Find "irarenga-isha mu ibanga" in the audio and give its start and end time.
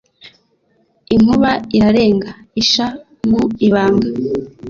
1.77-4.07